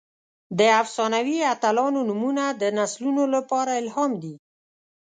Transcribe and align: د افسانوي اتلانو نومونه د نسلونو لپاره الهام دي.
د 0.59 0.61
افسانوي 0.81 1.37
اتلانو 1.53 1.99
نومونه 2.09 2.45
د 2.61 2.63
نسلونو 2.77 3.23
لپاره 3.35 3.71
الهام 3.81 4.11
دي. 4.23 4.35